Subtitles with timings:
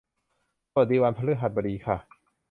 [0.71, 1.97] สวัสดีวันพฤหัสบดีค่ะ